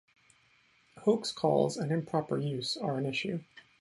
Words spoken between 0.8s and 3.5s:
Hoax calls and improper use are an issue.